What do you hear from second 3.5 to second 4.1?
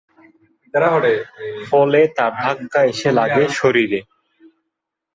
শরীরে।